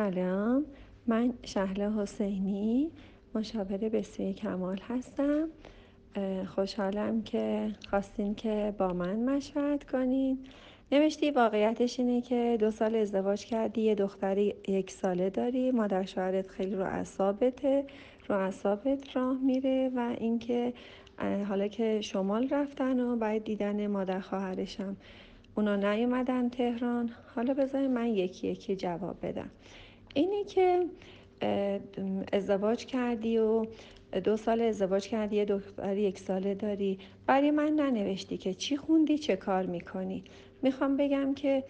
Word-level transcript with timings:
سلام. 0.00 0.64
من 1.06 1.32
شهله 1.42 1.92
حسینی 1.92 2.90
مشاور 3.34 3.76
بسیار 3.76 4.32
کمال 4.32 4.78
هستم. 4.88 5.48
خوشحالم 6.54 7.22
که 7.22 7.74
خواستین 7.90 8.34
که 8.34 8.74
با 8.78 8.92
من 8.92 9.16
مشورت 9.16 9.90
کنین. 9.90 10.38
نوشتی 10.92 11.30
واقعیتش 11.30 12.00
اینه 12.00 12.20
که 12.20 12.56
دو 12.60 12.70
سال 12.70 12.96
ازدواج 12.96 13.44
کردی 13.44 13.80
یه 13.80 13.94
دختری 13.94 14.54
یک 14.68 14.90
ساله 14.90 15.30
داری. 15.30 15.70
مادر 15.70 16.04
شوهرت 16.04 16.48
خیلی 16.48 16.74
رو 16.74 16.84
اعصابته 16.84 17.84
رو 18.28 18.36
اعصابت 18.36 19.16
راه 19.16 19.38
میره 19.42 19.90
و 19.96 20.14
اینکه 20.18 20.72
حالا 21.48 21.68
که 21.68 22.00
شمال 22.00 22.48
رفتن 22.48 23.00
و 23.00 23.16
باید 23.16 23.44
دیدن 23.44 23.86
مادر 23.86 24.20
خواهرشم 24.20 24.96
اونا 25.54 25.76
نیومدن 25.76 26.48
تهران. 26.48 27.10
حالا 27.34 27.54
بذارید 27.54 27.90
من 27.90 28.06
یکی 28.06 28.48
یکی 28.48 28.76
جواب 28.76 29.16
بدم. 29.26 29.50
اینی 30.14 30.44
که 30.44 30.86
ازدواج 32.32 32.86
کردی 32.86 33.38
و 33.38 33.66
دو 34.24 34.36
سال 34.36 34.60
ازدواج 34.60 35.08
کردی 35.08 35.36
یه 35.36 35.44
دختر 35.44 35.96
یک 35.96 36.18
ساله 36.18 36.54
داری. 36.54 36.98
برای 37.26 37.50
من 37.50 37.72
ننوشتی 37.72 38.36
که 38.36 38.54
چی 38.54 38.76
خوندی 38.76 39.18
چه 39.18 39.36
کار 39.36 39.66
می‌کنی. 39.66 40.24
می‌خوام 40.62 40.96
بگم 40.96 41.34
که 41.34 41.64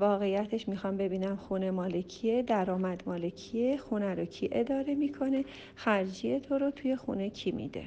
واقعیتش 0.00 0.68
می‌خوام 0.68 0.96
ببینم 0.96 1.36
خونه 1.36 1.70
مالکیه 1.70 2.42
درآمد 2.42 3.02
مالکیه 3.06 3.76
خونه 3.76 4.14
رو 4.14 4.24
کی 4.24 4.48
اداره 4.52 4.94
می‌کنه 4.94 5.44
خرجی 5.74 6.40
تو 6.40 6.58
رو 6.58 6.70
توی 6.70 6.96
خونه 6.96 7.30
کی 7.30 7.50
میده. 7.50 7.84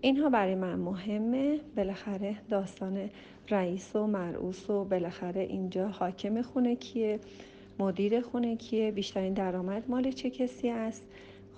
اینها 0.00 0.30
برای 0.30 0.54
من 0.54 0.74
مهمه. 0.74 1.60
بالاخره 1.76 2.36
داستان 2.50 3.10
رئیس 3.50 3.96
و 3.96 4.06
مرعوس 4.06 4.70
و 4.70 4.84
بالاخره 4.84 5.40
اینجا 5.40 5.88
حاکم 5.88 6.42
خونه 6.42 6.76
کیه. 6.76 7.18
مدیر 7.78 8.20
خونه 8.20 8.56
کیه 8.56 8.90
بیشترین 8.90 9.34
درآمد 9.34 9.90
مال 9.90 10.10
چه 10.10 10.30
کسی 10.30 10.68
است؟ 10.68 11.04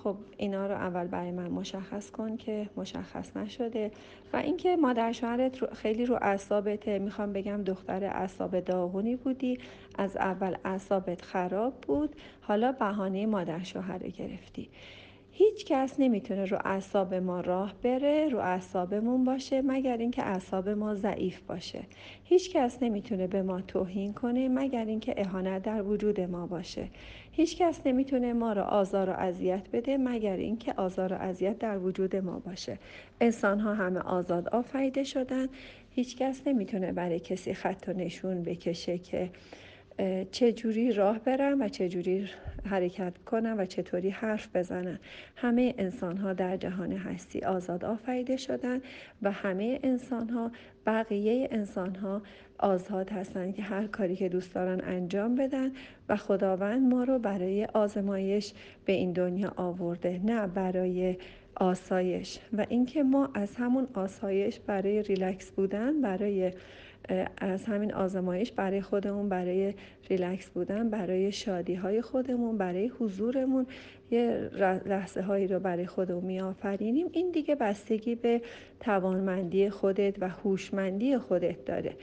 خب 0.04 0.16
اینا 0.36 0.66
رو 0.66 0.74
اول 0.74 1.06
برای 1.06 1.30
من 1.30 1.50
مشخص 1.50 2.10
کن 2.10 2.36
که 2.36 2.70
مشخص 2.76 3.36
نشده. 3.36 3.90
و 4.32 4.36
اینکه 4.36 4.76
مادر 4.76 5.12
شوهرت 5.12 5.74
خیلی 5.74 6.06
رو 6.06 6.18
اعصابته. 6.22 6.98
می‌خوام 6.98 7.32
بگم 7.32 7.62
دختر 7.62 8.04
اعصاب 8.04 8.60
داغونی 8.60 9.16
بودی. 9.16 9.58
از 9.98 10.16
اول 10.16 10.56
اعصابت 10.64 11.22
خراب 11.22 11.74
بود. 11.80 12.16
حالا 12.40 12.72
بهانه 12.72 13.26
مادر 13.26 13.62
شوهر 13.62 13.98
گرفتی. 13.98 14.68
هیچ 15.38 15.64
کس 15.64 15.94
نمی‌تونه 15.98 16.44
رو 16.44 16.58
اعصاب 16.64 17.14
ما 17.14 17.40
راه 17.40 17.74
بره 17.82 18.28
رو 18.28 18.38
اعصابمون 18.38 19.24
باشه 19.24 19.62
مگر 19.62 19.96
اینکه 19.96 20.22
اعصاب 20.22 20.68
ما 20.68 20.94
ضعیف 20.94 21.40
باشه. 21.40 21.80
هیچ 22.24 22.52
کس 22.52 22.82
نمی‌تونه 22.82 23.26
به 23.26 23.42
ما 23.42 23.60
توهین 23.60 24.12
کنه 24.12 24.48
مگر 24.48 24.84
اینکه 24.84 25.14
اهانت 25.16 25.62
در 25.62 25.82
وجود 25.82 26.20
ما 26.20 26.46
باشه. 26.46 26.88
هیچ 27.32 27.56
کس 27.56 27.80
نمی‌تونه 27.86 28.32
ما 28.32 28.52
رو 28.52 28.62
آزار 28.62 29.10
و 29.10 29.12
اذیت 29.12 29.68
بده 29.72 29.96
مگر 29.96 30.36
اینکه 30.36 30.74
آزار 30.76 31.12
و 31.12 31.16
اذیت 31.16 31.58
در 31.58 31.78
وجود 31.78 32.16
ما 32.16 32.38
باشه. 32.38 32.78
انسان 33.20 33.60
ها 33.60 33.74
همه 33.74 34.00
آزاد 34.00 34.48
آفریده 34.48 35.04
شدن. 35.04 35.48
هیچ 35.90 36.16
کس 36.16 36.42
نمی‌تونه 36.46 36.92
برای 36.92 37.20
کسی 37.20 37.54
خط 37.54 37.88
و 37.88 37.92
نشون 37.92 38.42
بکشه 38.42 38.98
که 38.98 39.30
چه 40.30 40.52
جوری 40.52 40.92
راه 40.92 41.18
برن 41.18 41.62
و 41.62 41.68
چه 41.68 41.88
جوری 41.88 42.28
حرکت 42.66 43.18
کنن 43.18 43.60
و 43.60 43.66
چطوری 43.66 44.10
حرف 44.10 44.56
بزنن. 44.56 44.98
همه 45.36 45.74
انسان 45.78 46.16
ها 46.16 46.32
در 46.32 46.56
جهان 46.56 46.92
هستی 46.92 47.40
آزاد 47.40 47.84
آفریده 47.84 48.36
شدن 48.36 48.80
و 49.22 49.30
همه 49.30 49.80
انسان 49.82 50.28
ها 50.28 50.50
بقیه 50.86 51.48
انسان 51.50 51.94
ها 51.94 52.22
آزاد 52.58 53.10
هستند 53.10 53.54
که 53.54 53.62
هر 53.62 53.86
کاری 53.86 54.16
که 54.16 54.28
دوست 54.28 54.54
دارن 54.54 54.80
انجام 54.84 55.34
بدن 55.34 55.72
و 56.08 56.16
خداوند 56.16 56.94
ما 56.94 57.04
رو 57.04 57.18
برای 57.18 57.64
آزمایش 57.64 58.52
به 58.84 58.92
این 58.92 59.12
دنیا 59.12 59.52
آورده 59.56 60.20
نه 60.24 60.46
برای 60.46 61.16
آسایش. 61.56 62.38
و 62.52 62.66
اینکه 62.68 63.02
ما 63.02 63.30
از 63.34 63.56
همون 63.56 63.88
آسایش 63.94 64.60
برای 64.60 65.02
ریلکس 65.02 65.50
بودن 65.50 66.00
برای 66.00 66.52
از 67.36 67.64
همین 67.64 67.94
آزمایش 67.94 68.52
برای 68.52 68.80
خودمون 68.80 69.28
برای 69.28 69.74
ریلکس 70.10 70.50
بودن 70.50 70.90
برای 70.90 71.32
شادی 71.32 71.74
های 71.74 72.02
خودمون 72.02 72.58
برای 72.58 72.86
حضورمون 72.86 73.66
یه 74.10 74.50
لحظه 74.86 75.22
هایی 75.22 75.46
رو 75.46 75.60
برای 75.60 75.86
خودمون 75.86 76.24
می 76.24 76.40
آفرینیم 76.40 77.06
این 77.12 77.30
دیگه 77.30 77.54
بستگی 77.54 78.14
به 78.14 78.42
توانمندی 78.80 79.70
خودت 79.70 80.14
و 80.20 80.28
هوشمندی 80.28 81.18
خودت 81.18 81.64
داره. 81.64 81.96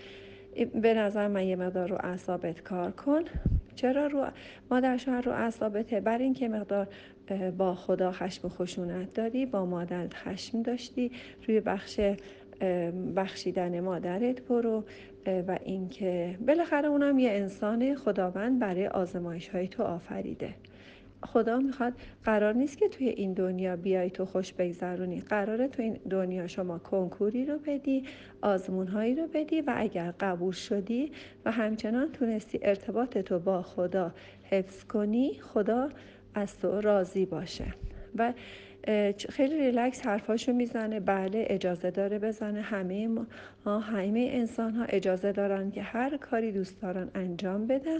به 0.81 0.93
نظر 0.93 1.27
من 1.27 1.43
یه 1.43 1.55
مقدار 1.55 1.89
رو 1.89 1.97
اعصابت 1.99 2.61
کار 2.61 2.91
کن. 2.91 3.21
چرا 3.75 4.07
رو 4.07 4.25
مادر 4.71 4.97
شوهر 4.97 5.21
رو 5.21 5.31
اعصابته؟ 5.31 5.99
بر 5.99 6.17
اینکه 6.17 6.49
مقدار 6.49 6.87
با 7.57 7.75
خدا 7.75 8.11
خشم 8.11 8.47
و 8.47 8.49
خشونت 8.49 9.13
داری 9.13 9.45
با 9.45 9.65
مادر 9.65 10.07
خشم 10.13 10.61
داشتی 10.61 11.11
روی 11.47 11.59
بخش 11.59 11.99
بخشیدن 13.15 13.79
مادرت 13.79 14.41
برو 14.41 14.83
و 15.47 15.59
اینکه 15.63 16.37
بالاخره 16.47 16.87
اونم 16.87 17.19
یه 17.19 17.31
انسان 17.31 17.95
خداوند 17.95 18.59
برای 18.59 18.87
آزمایش 18.87 19.49
های 19.49 19.67
تو 19.67 19.83
آفریده. 19.83 20.55
خدا 21.25 21.59
می‌خواد 21.59 21.93
قرار 22.23 22.53
نیست 22.53 22.77
که 22.77 22.87
توی 22.87 23.09
این 23.09 23.33
دنیا 23.33 23.75
بیای 23.75 24.09
تو 24.09 24.25
خوش 24.25 24.53
بگذرونی. 24.53 25.21
قراره 25.21 25.67
تو 25.67 25.81
این 25.81 25.99
دنیا 26.09 26.47
شما 26.47 26.79
کنکوری 26.79 27.45
رو 27.45 27.57
بدی 27.57 28.03
آزمون 28.41 28.87
هایی 28.87 29.15
رو 29.15 29.27
بدی 29.33 29.61
و 29.61 29.73
اگر 29.75 30.13
قبول 30.19 30.51
شدی 30.51 31.11
و 31.45 31.51
همچنان 31.51 32.11
تونستی 32.11 32.59
ارتباط 32.61 33.17
تو 33.17 33.39
با 33.39 33.61
خدا 33.61 34.13
حفظ 34.43 34.83
کنی 34.83 35.33
خدا 35.33 35.89
از 36.35 36.59
تو 36.59 36.81
راضی 36.81 37.25
باشه. 37.25 37.65
و 38.15 38.33
خیلی 39.29 39.57
ریلکس 39.57 40.05
حرفاشو 40.05 40.53
می‌زنه. 40.53 40.99
بله 40.99 41.45
اجازه 41.49 41.91
داره 41.91 42.19
بزنه. 42.19 42.61
همه 42.61 43.07
ما 43.65 43.79
همه 43.79 44.29
انسان 44.33 44.73
ها 44.73 44.85
اجازه 44.85 45.31
دارن 45.31 45.71
که 45.71 45.81
هر 45.81 46.17
کاری 46.17 46.51
دوست 46.51 46.81
دارن 46.81 47.09
انجام 47.15 47.67
بدن 47.67 47.99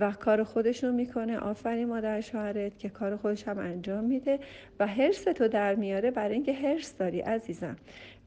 و 0.00 0.12
کار 0.12 0.44
خودشون 0.44 0.94
می‌کنه. 0.94 1.38
آفرین 1.38 1.88
مادر 1.88 2.20
شوهرت 2.20 2.78
که 2.78 2.88
کار 2.88 3.16
خودش 3.16 3.48
هم 3.48 3.58
انجام 3.58 4.04
میده 4.04 4.38
و 4.80 4.86
حرس 4.86 5.24
تو 5.24 5.48
در 5.48 5.74
میاره 5.74 6.10
برای 6.10 6.34
اینکه 6.34 6.52
حرس 6.52 6.96
داری 6.96 7.20
عزیزم. 7.20 7.76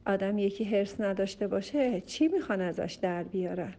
آدم 0.06 0.38
یکی 0.38 0.64
حرس 0.64 1.00
نداشته 1.00 1.46
باشه 1.46 2.00
چی 2.00 2.28
می‌خوان 2.28 2.60
ازش 2.60 2.98
در 3.02 3.22
بیارن؟ 3.22 3.72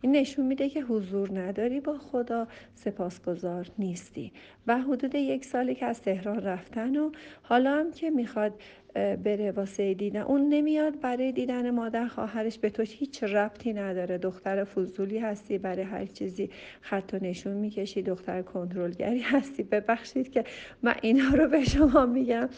این 0.00 0.12
نشون 0.12 0.46
میده 0.46 0.68
که 0.68 0.82
حضور 0.82 1.40
نداری 1.40 1.80
با 1.80 1.98
خدا 1.98 2.46
سپاسگزار 2.74 3.66
نیستی. 3.78 4.32
و 4.66 4.78
حدود 4.78 5.14
یک 5.14 5.44
سالی 5.44 5.74
که 5.74 5.86
از 5.86 6.02
تهران 6.02 6.40
رفتن 6.40 6.96
و 6.96 7.10
حالا 7.42 7.70
هم 7.70 7.92
که 7.92 8.10
می‌خواد 8.10 8.52
بره 8.94 9.52
واسه 9.52 9.94
دیدن. 9.94 10.20
اون 10.20 10.48
نمیاد 10.48 11.00
برای 11.00 11.32
دیدن 11.32 11.70
مادر 11.70 12.06
خواهرش 12.06 12.58
به 12.58 12.70
تو 12.70 12.82
هیچ 12.82 13.22
ربطی 13.22 13.72
نداره. 13.72 14.18
دختر 14.18 14.64
فضولی 14.64 15.18
هستی 15.18 15.58
برای 15.58 15.82
هر 15.82 16.04
چیزی 16.04 16.50
خط 16.80 17.14
و 17.14 17.24
نشون 17.24 17.52
می‌کشی. 17.52 18.02
دختر 18.02 18.42
کنترلگری 18.42 19.20
هستی. 19.20 19.62
ببخشید 19.62 20.30
که 20.30 20.44
من 20.82 20.94
اینا 21.02 21.28
رو 21.28 21.48
به 21.48 21.64
شما 21.64 22.06
میگم. 22.06 22.48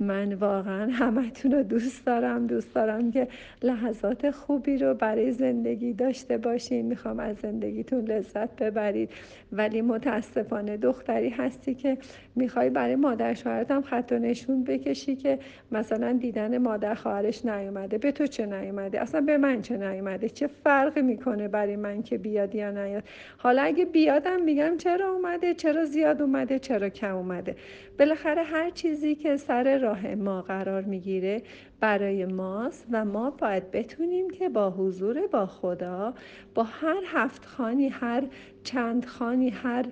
من 0.00 0.34
واقعا 0.34 0.90
همتون 0.92 1.52
رو 1.52 1.62
دوست 1.62 2.06
دارم. 2.06 2.46
دوست 2.46 2.74
دارم 2.74 3.12
که 3.12 3.28
لحظات 3.62 4.30
خوبی 4.30 4.78
رو 4.78 4.94
برای 4.94 5.32
زندگی 5.32 5.92
داشته 5.92 6.38
باشین. 6.38 6.86
می‌خوام 6.86 7.20
از 7.20 7.36
زندگیتون 7.36 8.04
لذت 8.04 8.56
ببرید. 8.56 9.10
ولی 9.52 9.82
متاسفانه 9.82 10.76
دختری 10.76 11.28
هستی 11.28 11.74
که 11.74 11.98
می‌خوای 12.36 12.70
برای 12.70 12.96
مادر 12.96 13.34
شوهرت 13.34 13.80
خط 13.80 14.12
و 14.12 14.18
نشون 14.18 14.64
بکشی 14.64 15.16
که 15.16 15.38
مثلا 15.74 16.12
دیدن 16.12 16.58
مادر 16.58 16.94
خواهرش 16.94 17.44
نیومده 17.44 17.98
به 17.98 18.12
تو 18.12 18.26
چه 18.26 18.46
نیومده؟ 18.46 19.00
اصلا 19.00 19.20
به 19.20 19.38
من 19.38 19.62
چه 19.62 19.76
نیومده؟ 19.76 20.28
چه 20.28 20.46
فرقی 20.46 21.02
می‌کنه 21.02 21.48
برای 21.48 21.76
من 21.76 22.02
که 22.02 22.18
بیاد 22.18 22.54
یا 22.54 22.70
نیاد؟ 22.70 23.04
حالا 23.38 23.62
اگه 23.62 23.84
بیادم 23.84 24.42
میگم 24.42 24.76
چرا 24.76 25.12
اومده؟ 25.12 25.54
چرا 25.54 25.84
زیاد 25.84 26.22
اومده؟ 26.22 26.58
چرا 26.58 26.88
کم 26.88 27.16
اومده؟ 27.16 27.56
بالاخره 27.98 28.42
هر 28.42 28.70
چیزی 28.70 29.14
که 29.14 29.36
سر 29.36 29.78
راه 29.78 30.14
ما 30.14 30.42
قرار 30.42 30.82
می‌گیره 30.82 31.42
برای 31.80 32.24
ماست 32.24 32.86
و 32.90 33.04
ما 33.04 33.30
باید 33.30 33.70
بتونیم 33.70 34.30
که 34.30 34.48
با 34.48 34.70
حضور 34.70 35.26
با 35.26 35.46
خدا 35.46 36.14
با 36.54 36.62
هر 36.62 37.02
هفت 37.06 37.44
خانی 37.44 37.88
هر 37.88 38.22
چند 38.62 39.04
خانی 39.04 39.48
هر 39.50 39.84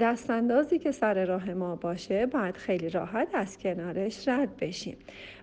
دستاندازی 0.00 0.78
که 0.78 0.92
سر 0.92 1.24
راه 1.24 1.54
ما 1.54 1.76
باشه 1.76 2.26
باید 2.26 2.56
خیلی 2.56 2.88
راحت 2.88 3.28
از 3.34 3.58
کنارش 3.58 4.28
رد 4.28 4.56
بشیم. 4.56 4.96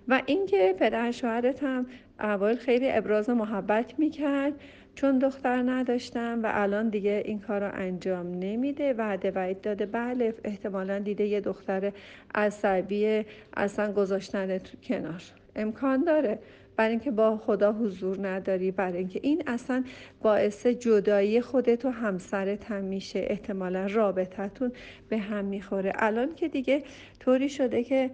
و 0.07 0.21
اینکه 0.25 0.75
پدر 0.80 1.12
شوهرت 1.12 1.63
هم 1.63 1.86
اول 2.19 2.56
خیلی 2.56 2.92
ابراز 2.92 3.30
محبت 3.30 4.00
می‌کرد 4.00 4.53
چون 4.95 5.19
دختر 5.19 5.63
نداشتم 5.71 6.39
و 6.44 6.51
الان 6.53 6.89
دیگه 6.89 7.21
این 7.25 7.39
کار 7.39 7.62
رو 7.62 7.71
انجام 7.74 8.27
نمیده 8.39 8.94
وعده 8.94 9.31
وعید 9.31 9.62
داده. 9.62 9.86
بله 9.86 10.33
احتمالا 10.44 11.00
دیده 11.00 11.25
یه 11.25 11.42
دختر 11.42 11.92
عصبی 12.36 13.25
اصلا 13.57 13.92
گذاشتن 13.92 14.57
تو 14.57 14.77
کنار. 14.83 15.21
امکان 15.56 16.03
داره. 16.03 16.39
برای 16.75 16.92
اینکه 16.92 17.12
با 17.12 17.38
خدا 17.38 17.74
حضور 17.74 18.27
نداری 18.27 18.71
برای 18.71 18.98
اینکه 18.98 19.19
این 19.24 19.44
اصلا 19.48 19.83
باعث 20.21 20.68
جدایی 20.68 21.42
خودت 21.42 21.86
و 21.86 21.89
همسرت 21.89 22.71
هم 22.71 22.83
میشه. 22.83 23.25
احتمالا 23.30 23.86
رابطتون 23.86 24.71
به 25.09 25.18
هم 25.18 25.45
می‌خوره. 25.45 25.94
الان 25.95 26.36
که 26.36 26.48
دیگه 26.48 26.83
طوری 27.19 27.50
شده 27.50 27.83
که 27.83 28.12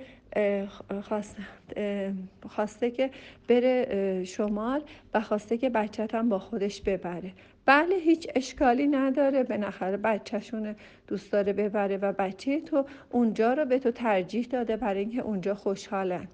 خواسته 2.49 2.91
که 2.91 3.09
بره 3.47 4.23
شمال 4.23 4.81
و 5.13 5.21
خواسته 5.21 5.57
که 5.57 5.69
بچت 5.69 6.15
هم 6.15 6.29
با 6.29 6.39
خودش 6.39 6.81
ببره. 6.81 7.31
بله 7.65 7.95
هیچ 7.95 8.27
اشکالی 8.35 8.87
نداره. 8.87 9.43
به 9.43 9.57
نخره 9.57 9.97
بچهشون 9.97 10.75
دوست 11.07 11.31
داره 11.31 11.53
ببره 11.53 11.97
و 11.97 12.13
بچه 12.13 12.61
تو 12.61 12.85
اونجا 13.11 13.53
رو 13.53 13.65
به 13.65 13.79
تو 13.79 13.91
ترجیح 13.91 14.47
داده 14.49 14.77
برای 14.77 14.99
اینکه 14.99 15.21
اونجا 15.21 15.55
خوشحالن. 15.55 16.27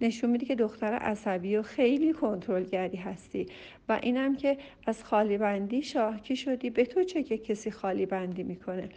نشون 0.00 0.30
میده 0.30 0.46
که 0.46 0.54
دختر 0.54 0.92
عصبی 0.92 1.56
و 1.56 1.62
خیلی 1.62 2.12
کنترلگری 2.12 2.96
هستی 2.96 3.46
و 3.88 3.98
اینم 4.02 4.36
که 4.36 4.58
از 4.86 5.04
خالی 5.04 5.38
بندی 5.38 5.82
شاکی 5.82 6.36
شدی. 6.36 6.70
به 6.70 6.84
تو 6.84 7.04
چه 7.04 7.22
که 7.22 7.38
کسی 7.38 7.70
خالی 7.70 8.06
بندی 8.06 8.42
می‌کنه؟ 8.42 8.88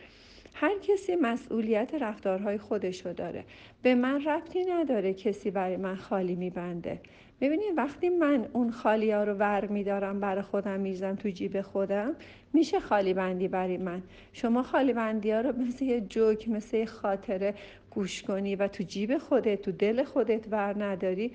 هر 0.58 0.80
کسی 0.82 1.16
مسئولیت 1.16 1.94
رفتارهای 2.02 2.58
خودشو 2.58 3.14
داره. 3.14 3.44
به 3.82 3.96
من 3.96 4.24
ربطی 4.26 4.66
نداره 4.66 5.14
کسی 5.14 5.52
برای 5.52 5.78
من 5.78 5.96
خالی 5.96 6.36
میبنده. 6.36 7.00
ببینید 7.42 7.78
وقتی 7.78 8.10
من 8.10 8.48
اون 8.54 8.72
خالی 8.72 9.12
ها 9.12 9.24
رو 9.24 9.34
ور 9.34 9.66
میدارم 9.66 10.20
برای 10.20 10.42
خودم 10.42 10.80
میزم 10.80 11.16
تو 11.16 11.30
جیب 11.30 11.62
خودم 11.62 12.16
میشه 12.54 12.80
خالی 12.80 13.14
بندی 13.14 13.48
برای 13.48 13.78
من. 13.78 14.02
شما 14.34 14.64
خالی 14.64 14.94
بندی 14.94 15.32
ها 15.32 15.42
رو 15.42 15.52
مثل 15.58 15.86
یه 15.86 16.02
جوک 16.02 16.50
مثل 16.50 16.78
یه 16.78 16.86
خاطره 16.86 17.54
گوش 17.92 18.24
کنی 18.24 18.56
و 18.56 18.68
تو 18.68 18.84
جیب 18.84 19.18
خودت 19.18 19.62
تو 19.62 19.72
دل 19.72 20.04
خودت 20.04 20.48
ور 20.52 20.84
نداری 20.84 21.32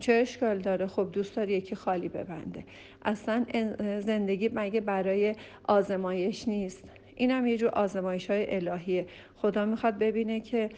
چه 0.00 0.12
اشکال 0.12 0.58
داره؟ 0.58 0.86
خب 0.86 1.08
دوست 1.12 1.36
داری 1.36 1.52
یکی 1.52 1.74
خالی 1.74 2.08
ببنده. 2.08 2.64
اصلا 3.02 3.44
زندگی 4.00 4.50
مگه 4.54 4.80
برای 4.80 5.34
آزمایش 5.64 6.48
نیست؟ 6.48 6.84
این 7.16 7.30
هم 7.30 7.46
یه 7.46 7.56
جور 7.56 7.70
آزمایش 7.70 8.30
های 8.30 8.54
الهیه. 8.54 9.06
خدا 9.36 9.64
می‌خواد 9.64 9.98
ببینه 9.98 10.40
که 10.40 10.68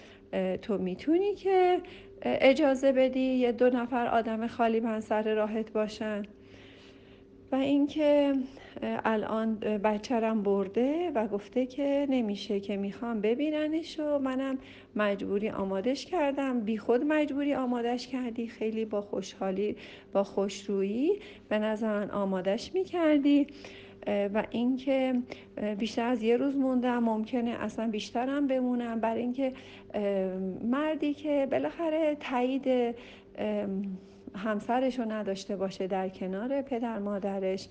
تو 0.63 0.79
می‌تونی 0.79 1.35
که 1.35 1.81
اجازه 2.23 2.93
بدی 2.93 3.21
یه 3.21 3.53
دو 3.53 3.71
نفر 3.71 4.07
آدم 4.07 4.47
خالی 4.47 5.01
سر 5.01 5.35
راحت 5.35 5.73
باشن. 5.73 6.23
و 7.53 7.57
اینکه 7.57 8.33
الان 8.83 9.55
بچرم 9.59 10.43
برده 10.43 11.11
و 11.15 11.27
گفته 11.27 11.67
که 11.67 12.07
نمیشه 12.11 12.61
که 12.61 12.77
می‌خوام 12.77 13.21
ببیننش 13.21 14.01
و 14.01 14.19
منم 14.19 14.59
مجبوری 14.97 15.51
آمادش 15.51 16.07
کردم. 16.07 16.61
بی 16.61 16.79
خود 16.79 17.05
مجبوری 17.05 17.55
آمادش 17.55 18.07
کردی. 18.07 18.47
خیلی 18.47 18.85
با 18.85 19.01
خوشحالی 19.01 19.77
با 20.13 20.25
خوشرویی 20.25 21.13
به 21.49 21.59
نظر 21.59 21.99
من 21.99 22.11
آمادش 22.11 22.75
می‌کردی. 22.75 23.47
و 24.07 24.45
اینکه 24.51 25.15
بیشتر 25.79 26.09
از 26.09 26.23
یه 26.23 26.37
روز 26.37 26.57
موندم 26.57 26.99
ممکنه 26.99 27.51
اصلا 27.51 27.91
بیشترم 27.91 28.47
بمونم. 28.47 29.01
برای 29.01 29.23
اینکه 29.23 29.53
مردی 30.63 31.15
که 31.15 31.49
بالاخره 31.51 32.17
تایید 32.21 32.95
همسرش 34.35 34.99
رو 34.99 35.13
نداشته 35.13 35.57
باشه 35.57 35.87
در 35.87 36.09
کنار 36.09 36.63
پدر 36.63 36.99
مادرش 36.99 37.69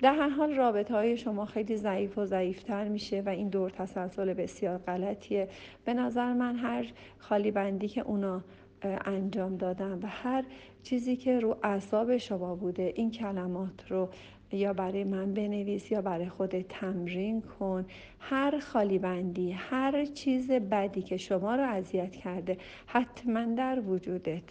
در 0.00 0.14
هر 0.14 0.28
حال 0.28 0.54
رابطه 0.54 0.94
های 0.94 1.16
شما 1.16 1.44
خیلی 1.46 1.76
ضعیف 1.76 2.18
و 2.18 2.24
ضعیفتر 2.24 2.88
میشه 2.88 3.22
و 3.26 3.28
این 3.28 3.48
دور 3.48 3.70
تسلسل 3.70 4.34
بسیار 4.34 4.78
غلطیه. 4.78 5.48
به 5.84 5.94
نظر 5.94 6.32
من 6.32 6.56
هر 6.56 6.86
خالی 7.18 7.50
بندی 7.50 7.88
که 7.88 8.00
اونا 8.00 8.42
انجام 8.82 9.56
دادن 9.56 9.98
و 10.02 10.06
هر 10.06 10.44
چیزی 10.82 11.16
که 11.16 11.40
رو 11.40 11.56
اعصاب 11.62 12.16
شما 12.16 12.54
بوده 12.54 12.92
این 12.96 13.10
کلمات 13.10 13.90
رو 13.90 14.08
یا 14.52 14.72
برای 14.72 15.04
من 15.04 15.34
بنویس 15.34 15.92
یا 15.92 16.02
برای 16.02 16.28
خودت 16.28 16.68
تمرین 16.68 17.40
کن. 17.40 17.86
هر 18.18 18.58
خالی 18.58 18.98
بندی 18.98 19.52
هر 19.52 20.04
چیز 20.04 20.50
بدی 20.50 21.02
که 21.02 21.16
شما 21.16 21.54
رو 21.54 21.62
اذیت 21.62 22.16
کرده 22.16 22.58
حتما 22.86 23.44
در 23.44 23.80
وجودت 23.80 24.42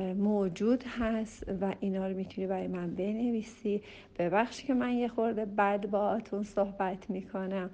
موجود 0.00 0.84
هست 0.86 1.44
و 1.60 1.74
اینا 1.80 2.08
رو 2.08 2.16
می‌تونی 2.16 2.46
برای 2.46 2.68
من 2.68 2.94
بنویسی. 2.94 3.82
ببخش 4.18 4.64
که 4.64 4.74
من 4.74 4.92
یه 4.92 5.08
خورده 5.08 5.44
بد 5.44 5.86
باهاتون 5.86 6.42
صحبت 6.42 7.10
می‌کنم 7.10 7.70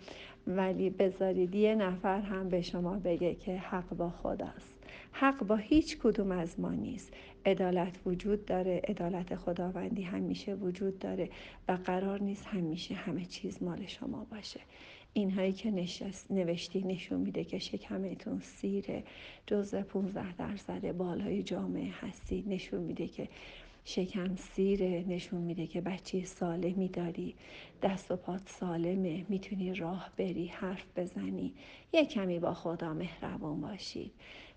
ولی 0.46 0.90
بذارید 0.90 1.54
یه 1.54 1.74
نفر 1.74 2.20
هم 2.20 2.48
به 2.48 2.62
شما 2.62 2.98
بگه 3.04 3.34
که 3.34 3.56
حق 3.56 3.88
با 3.88 4.10
خداست. 4.10 4.75
حق 5.18 5.44
با 5.44 5.56
هیچ 5.56 5.98
کدوم 5.98 6.30
از 6.30 6.60
ما 6.60 6.70
نیست. 6.70 7.14
عدالت 7.46 8.00
وجود 8.06 8.44
داره 8.44 8.82
عدالت 8.88 9.34
خداوندی 9.34 10.02
همیشه 10.02 10.54
وجود 10.54 10.98
داره 10.98 11.30
و 11.68 11.72
قرار 11.72 12.22
نیست 12.22 12.46
همیشه 12.46 12.94
همه 12.94 13.24
چیز 13.24 13.62
مال 13.62 13.86
شما 13.86 14.26
باشه. 14.30 14.60
اینهایی 15.12 15.52
که 15.52 15.70
نشست 15.70 16.30
نوشتی 16.30 16.82
نشون 16.82 17.20
میده 17.20 17.44
که 17.44 17.58
شکمتون 17.58 18.40
سیره 18.40 19.04
جزء 19.46 19.82
15 19.82 20.36
درصد 20.36 20.92
بالای 20.92 21.42
جامعه 21.42 21.92
هستی. 22.00 22.44
نشون 22.48 22.80
میده 22.80 23.08
که 23.08 23.28
شکم 23.84 24.36
سیره 24.36 25.04
نشون 25.08 25.40
میده 25.40 25.66
که 25.66 25.80
بچه 25.80 26.24
سالمی 26.24 26.88
داری. 26.88 27.34
دست 27.82 28.10
و 28.10 28.16
پات 28.16 28.48
سالمه. 28.48 29.26
می‌تونی 29.28 29.74
راه 29.74 30.10
بری 30.16 30.46
حرف 30.46 30.86
بزنی. 30.96 31.54
یه 31.92 32.04
کمی 32.04 32.38
با 32.38 32.54
خدا 32.54 32.94
مهربان 32.94 33.60
باشید 33.60 34.12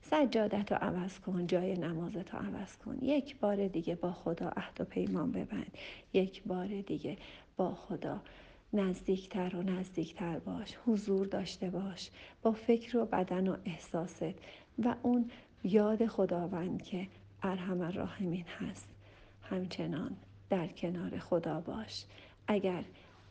سجادت 0.09 0.71
رو 0.71 0.77
عوض 0.81 1.19
کن 1.19 1.47
جای 1.47 1.73
نمازت 1.73 2.33
رو 2.33 2.39
عوض 2.39 2.77
کن. 2.77 2.97
یک 3.01 3.39
بار 3.39 3.67
دیگه 3.67 3.95
با 3.95 4.11
خدا 4.11 4.49
عهد 4.49 4.81
و 4.81 4.83
پیمان 4.83 5.31
ببند. 5.31 5.77
یک 6.13 6.43
بار 6.43 6.67
دیگه 6.67 7.17
با 7.57 7.75
خدا 7.75 8.21
نزدیکتر 8.73 9.55
و 9.55 9.61
نزدیکتر 9.61 10.39
باش 10.39 10.77
حضور 10.87 11.27
داشته 11.27 11.69
باش 11.69 12.09
با 12.41 12.51
فکر 12.51 12.97
و 12.97 13.05
بدن 13.05 13.47
و 13.47 13.55
احساست. 13.65 14.33
و 14.79 14.95
اون 15.01 15.31
یاد 15.63 16.05
خداوند 16.05 16.81
که 16.83 17.07
ارحم 17.43 17.81
الراحمین 17.81 18.45
هست. 18.59 18.87
همچنان 19.43 20.15
در 20.49 20.67
کنار 20.67 21.19
خدا 21.19 21.61
باش. 21.61 22.05
اگر 22.47 22.83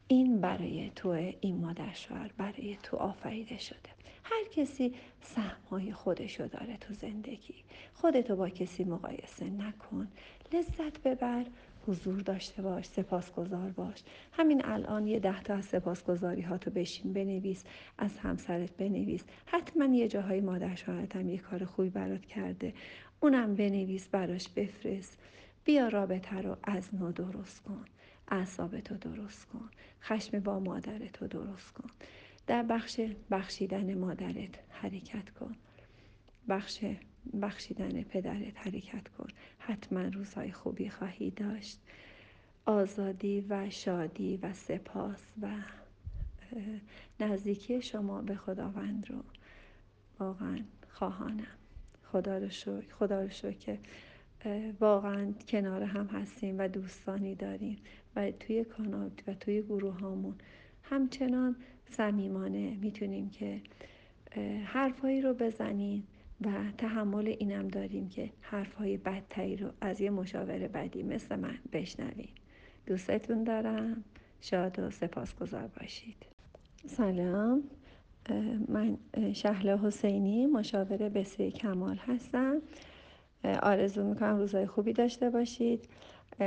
این 0.08 0.40
برای 0.40 0.90
تو 0.96 1.08
این 1.40 1.60
مادر 1.60 1.92
شوهر 1.92 2.30
برای 2.36 2.76
تو 2.82 2.96
آفریده 2.96 3.58
شده. 3.58 3.88
هر 4.24 4.44
کسی 4.52 4.94
سهمهای 5.20 5.92
خودشو 5.92 6.46
داره 6.46 6.76
تو 6.76 6.94
زندگی. 6.94 7.54
خودتو 7.94 8.36
با 8.36 8.48
کسی 8.48 8.84
مقایسه 8.84 9.44
نکن. 9.44 10.08
لذت 10.52 11.02
ببر 11.02 11.44
حضور 11.86 12.20
داشته 12.20 12.62
باش 12.62 12.86
سپاسگزار 12.86 13.70
باش. 13.70 14.02
همین 14.32 14.64
الان 14.64 15.06
یه 15.06 15.20
ده 15.20 15.42
تا 15.42 15.54
از 15.54 15.64
سپاسگزاری 15.64 16.42
ها 16.42 16.58
تو 16.58 16.70
بشین 16.70 17.12
بنویس 17.12 17.64
از 17.98 18.18
همسرت 18.18 18.76
بنویس. 18.76 19.24
حتما 19.46 19.94
یه 19.94 20.08
جاهای 20.08 20.40
مادر 20.40 20.74
شوهرت 20.74 21.16
هم 21.16 21.28
یه 21.28 21.38
کار 21.38 21.64
خوبی 21.64 21.90
برات 21.90 22.26
کرده. 22.26 22.74
اونم 23.20 23.56
بنویس 23.56 24.08
براش 24.08 24.48
بفرست. 24.48 25.18
بیا 25.64 25.88
رابطه 25.88 26.36
رو 26.36 26.56
از 26.62 26.94
نو 26.94 27.12
درست 27.12 27.62
کن. 27.62 27.84
اعصابتو 28.28 28.94
درست 28.94 29.46
کن. 29.46 29.70
خشم 30.02 30.40
با 30.40 30.60
مادرتو 30.60 31.26
درست 31.26 31.72
کن. 31.72 31.90
در 32.46 32.62
بخش 32.62 33.00
بخشیدن 33.30 33.98
مادرت 33.98 34.58
حرکت 34.68 35.30
کن. 35.30 35.56
بخش 36.48 36.84
بخشیدن 37.42 38.02
پدرت 38.02 38.66
حرکت 38.66 39.08
کن. 39.08 39.28
حتما 39.58 40.00
روزهای 40.00 40.52
خوبی 40.52 40.90
خواهی 40.90 41.30
داشت. 41.30 41.78
آزادی 42.66 43.40
و 43.48 43.70
شادی 43.70 44.36
و 44.36 44.52
سپاس 44.52 45.22
و 45.42 45.48
نزدیکی 47.20 47.82
شما 47.82 48.22
به 48.22 48.34
خداوند 48.34 49.10
رو 49.10 49.24
واقعا 50.18 50.60
خواهانم. 50.88 51.46
خدا 52.12 52.38
رو 52.38 52.48
شکر 52.48 52.94
خدا 52.98 53.22
رو 53.22 53.28
شکر. 53.28 53.78
که 54.40 54.74
واقعا 54.80 55.32
کنار 55.48 55.82
هم 55.82 56.06
هستیم 56.06 56.58
و 56.58 56.68
دوستانی 56.68 57.34
داریم. 57.34 57.76
توی 58.40 58.64
کانال 58.64 59.10
و 59.26 59.34
توی 59.34 59.62
گروه 59.62 60.00
هامون. 60.00 60.34
همچنان 60.82 61.56
صمیمانه 61.90 62.76
می‌تونیم 62.80 63.30
که 63.30 63.60
حرفایی 64.64 65.20
رو 65.20 65.34
بزنیم 65.34 66.06
و 66.40 66.50
تحمل 66.78 67.28
اینم 67.38 67.68
داریم 67.68 68.08
که 68.08 68.30
حرفهای 68.40 68.96
بدتری 68.96 69.56
رو 69.56 69.70
از 69.80 70.00
یه 70.00 70.10
مشاور 70.10 70.58
بدی 70.58 71.02
مثل 71.02 71.36
من 71.36 71.54
بشنویم 71.72 72.28
دوستتون 72.86 73.44
دارم. 73.44 74.04
شاد 74.40 74.78
و 74.78 74.90
سپاسگزار 74.90 75.66
باشید. 75.80 76.26
سلام. 76.86 77.62
من 78.68 78.98
شهله 79.32 79.78
حسینی 79.78 80.46
مشاور 80.46 81.08
بسیار 81.08 81.50
کمال 81.50 81.96
هستم. 81.96 82.62
آرزو 83.62 84.04
می‌کنم 84.04 84.36
روزای 84.36 84.66
خوبی 84.66 84.92
داشته 84.92 85.30
باشید. 85.30 85.88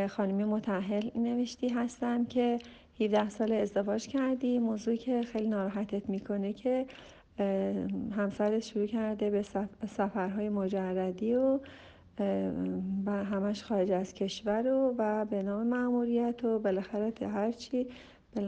خانمی 0.09 0.43
متحل 0.43 1.09
نوشتی 1.15 1.69
هستم 1.69 2.25
که 2.25 2.59
17 3.01 3.29
سال 3.29 3.51
ازدواج 3.51 4.07
کردی. 4.07 4.59
موضوعی 4.59 4.97
که 4.97 5.21
خیلی 5.21 5.47
ناراحتت 5.47 6.09
می‌کنه 6.09 6.53
که 6.53 6.85
همسرت 8.17 8.59
شروع 8.59 8.85
کرده 8.85 9.29
به 9.29 9.41
سفرهای 9.87 10.49
مجردی 10.49 11.35
و 11.35 11.59
و 13.05 13.11
همش 13.11 13.63
خارج 13.63 13.91
از 13.91 14.13
کشور 14.13 14.67
و 14.67 14.95
و 14.97 15.25
به 15.25 15.43
نام 15.43 15.67
معمولیت 15.67 16.43
و 16.45 16.59
بالاخره 16.59 17.13
هرچی 17.21 17.87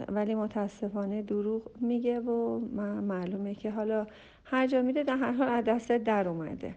ولی 0.09 0.35
متاسفانه 0.35 1.21
دروغ 1.21 1.61
میگه 1.81 2.19
و 2.19 2.59
معلومه 3.01 3.55
که 3.55 3.71
حالا 3.71 4.07
هر 4.45 4.67
جا 4.67 4.81
میره 4.81 5.03
در 5.03 5.17
هر 5.17 5.31
حال 5.31 5.47
از 5.47 5.63
دست 5.65 5.91
در 5.91 6.27
اومده. 6.27 6.75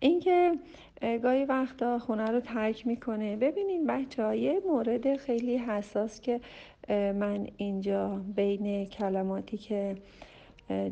اینکه 0.00 0.52
گاهی 1.22 1.44
وقتا 1.44 1.98
خونه 1.98 2.26
رو 2.26 2.40
ترک 2.40 2.86
می‌کنه. 2.86 3.36
ببینین 3.36 3.86
بچه 3.86 4.24
های 4.24 4.60
مورد 4.66 5.16
خیلی 5.16 5.56
حساس 5.56 6.20
که 6.20 6.40
من 6.88 7.46
اینجا 7.56 8.22
بین 8.36 8.86
کلماتی 8.86 9.56
که 9.56 9.96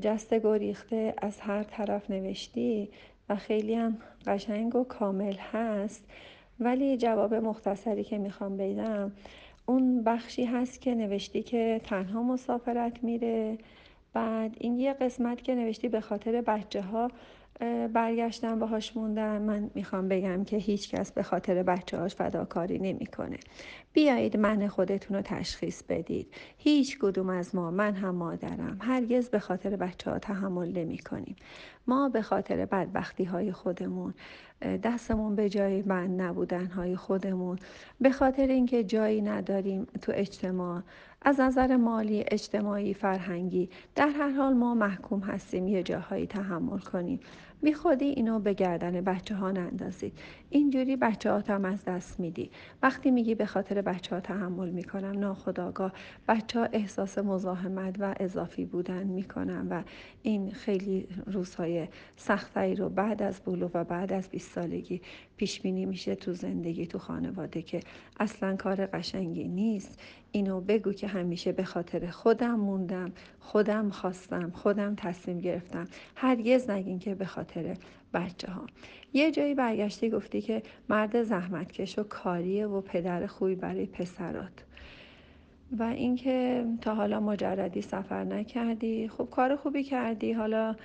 جست 0.00 0.34
گریخته 0.34 1.14
از 1.18 1.40
هر 1.40 1.62
طرف 1.62 2.10
نوشتی 2.10 2.88
و 3.28 3.36
خیلی 3.36 3.74
هم 3.74 3.98
قشنگ 4.26 4.76
و 4.76 4.84
کامل 4.84 5.34
هست 5.52 6.04
ولی 6.60 6.96
جواب 6.96 7.34
مختصری 7.34 8.04
که 8.04 8.18
می‌خوام 8.18 8.56
بدم 8.56 9.12
اون 9.66 10.02
بخشی 10.04 10.44
هست 10.44 10.80
که 10.80 10.94
نوشتی 10.94 11.42
که 11.42 11.80
تنها 11.84 12.22
مسافرت 12.22 13.04
میره 13.04 13.58
بعد 14.12 14.56
این 14.60 14.78
یه 14.78 14.92
قسمت 14.92 15.42
که 15.42 15.54
نوشتی 15.54 15.88
به 15.88 16.00
خاطر 16.00 16.40
بچه 16.40 16.82
ها 16.82 17.10
برگشتن 17.92 18.58
باهاش 18.58 18.96
موندن 18.96 19.42
من 19.42 19.70
می‌خوام 19.74 20.08
بگم 20.08 20.44
که 20.44 20.56
هیچ 20.56 20.90
کس 20.90 21.12
به 21.12 21.22
خاطر 21.22 21.62
بچه 21.62 21.98
هاش 21.98 22.14
فداکاری 22.14 22.78
نمی‌کنه. 22.78 23.36
بیایید 23.92 24.36
من 24.36 24.68
خودتون 24.68 25.16
رو 25.16 25.22
تشخیص 25.22 25.82
بدید. 25.88 26.34
هیچ 26.58 26.98
کدوم 26.98 27.28
از 27.30 27.54
ما 27.54 27.70
من 27.70 27.94
هم 27.94 28.14
مادرم 28.14 28.78
هرگز 28.80 29.28
به 29.28 29.38
خاطر 29.38 29.76
بچه 29.76 30.10
ها 30.10 30.18
تحمل 30.18 30.78
نمی 30.78 30.98
کنیم 30.98 31.36
ما 31.86 32.08
به 32.08 32.22
خاطر 32.22 32.66
بدبختی 32.66 33.24
های 33.24 33.52
خودمون 33.52 34.14
دستمون 34.82 35.34
به 35.34 35.48
جای 35.48 35.82
بند 35.82 36.22
نبودن 36.22 36.66
های 36.66 36.96
خودمون 36.96 37.58
به 38.00 38.10
خاطر 38.10 38.46
اینکه 38.46 38.84
جایی 38.84 39.22
نداریم 39.22 39.86
تو 40.02 40.12
اجتماع 40.14 40.82
از 41.28 41.40
نظر 41.40 41.76
مالی، 41.76 42.24
اجتماعی، 42.28 42.94
فرهنگی 42.94 43.68
در 43.94 44.08
هر 44.08 44.30
حال 44.30 44.54
ما 44.54 44.74
محکوم 44.74 45.20
هستیم 45.20 45.68
یه 45.68 45.82
جاهایی 45.82 46.26
تحمل 46.26 46.78
کنیم. 46.78 47.20
بی 47.62 47.74
خودی 47.74 48.04
اینو 48.04 48.38
به 48.38 48.52
گردن 48.52 49.00
بچه 49.00 49.34
ها 49.34 49.50
نندازید. 49.50 50.18
اینجوری 50.50 50.96
بچه 50.96 51.30
ها 51.30 51.42
هم 51.48 51.64
از 51.64 51.84
دست 51.84 52.20
میدی. 52.20 52.50
وقتی 52.82 53.10
میگی 53.10 53.34
به 53.34 53.46
خاطر 53.46 53.82
بچه 53.82 54.14
ها 54.14 54.20
تحمل 54.20 54.70
می‌کنم 54.70 55.18
ناخداگاه 55.18 55.92
بچه 56.28 56.60
ها 56.60 56.68
احساس 56.72 57.18
مزاحمت 57.18 57.96
و 57.98 58.14
اضافی 58.20 58.64
بودن 58.64 59.06
می‌کنن 59.06 59.68
و 59.68 59.82
این 60.22 60.50
خیلی 60.50 61.08
روزهای 61.26 61.88
سختری 62.16 62.74
رو 62.74 62.88
بعد 62.88 63.22
از 63.22 63.40
بلو 63.46 63.68
و 63.74 63.84
بعد 63.84 64.12
از 64.12 64.28
20 64.28 64.52
سالگی 64.52 65.00
پیش 65.36 65.60
بینی 65.60 65.86
میشه 65.86 66.14
تو 66.14 66.32
زندگی 66.32 66.86
تو 66.86 66.98
خانواده 66.98 67.62
که 67.62 67.80
اصلا 68.20 68.56
کار 68.56 68.86
قشنگی 68.86 69.48
نیست. 69.48 70.00
اینو 70.32 70.60
بگو 70.60 70.92
که 70.92 71.06
همیشه 71.06 71.52
به 71.52 71.64
خاطر 71.64 72.10
خودم 72.10 72.54
موندم 72.54 73.12
خودم 73.40 73.90
خواستم 73.90 74.50
خودم 74.50 74.94
تصمیم 74.94 75.38
گرفتم. 75.38 75.84
هرگز 76.16 76.70
نگین 76.70 76.98
که 76.98 77.14
به 77.14 77.24
خاطر 77.24 77.76
بچه 78.14 78.52
ها 78.52 78.66
یه 79.12 79.30
جایی 79.30 79.54
برگشتی 79.54 80.10
گفتی 80.10 80.40
که 80.40 80.62
مرد 80.88 81.22
زحمتکش 81.22 81.98
و 81.98 82.02
کاریه 82.02 82.66
و 82.66 82.80
پدر 82.80 83.26
خوبی 83.26 83.54
برای 83.54 83.86
پسرات. 83.86 84.64
و 85.78 85.82
اینکه 85.82 86.64
تا 86.80 86.94
حالا 86.94 87.20
مجردی 87.20 87.82
سفر 87.82 88.24
نکردی. 88.24 89.08
خب 89.08 89.28
کار 89.30 89.56
خوبی 89.56 89.84
کردی. 89.84 90.32
حالا 90.32 90.76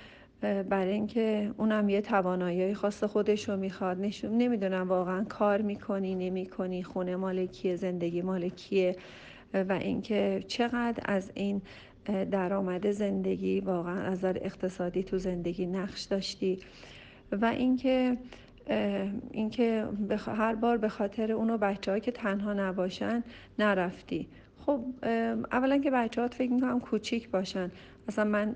برای 0.42 0.92
اینکه 0.92 1.50
اونم 1.56 1.88
یه 1.88 2.00
توانایی 2.00 2.74
خاص 2.74 3.04
خودش 3.04 3.48
رو 3.48 3.56
می‌خواد. 3.56 4.00
نشون 4.00 4.38
نمی‌دونم 4.38 4.88
واقعا 4.88 5.24
کار 5.24 5.62
می‌کنی 5.62 6.14
نمی‌کنی 6.14 6.82
خونه 6.82 7.16
مالکیه 7.16 7.76
زندگی 7.76 8.22
مالکیه 8.22 8.96
و 9.54 9.72
اینکه 9.72 10.44
چقدر 10.48 11.02
از 11.04 11.32
این 11.34 11.62
درآمد 12.30 12.90
زندگی 12.90 13.60
واقعا 13.60 14.00
از 14.00 14.18
نظر 14.18 14.38
اقتصادی 14.42 15.02
تو 15.02 15.18
زندگی 15.18 15.66
نقش 15.66 16.02
داشتی. 16.02 16.58
و 17.32 17.44
اینکه 17.44 18.16
اینکه 19.30 19.86
هر 20.26 20.54
بار 20.54 20.76
به 20.78 20.88
خاطر 20.88 21.32
اونو 21.32 21.58
بچه 21.58 22.00
که 22.00 22.10
تنها 22.10 22.52
نباشن 22.52 23.24
نرفتی. 23.58 24.28
خب 24.66 24.84
اولا 25.52 25.78
که 25.78 25.90
بچه 25.90 26.20
ها 26.20 26.28
فکر 26.28 26.52
می‌کنم 26.52 26.80
کوچیک 26.80 27.30
باشن. 27.30 27.70
اصلا 28.08 28.24
من 28.24 28.54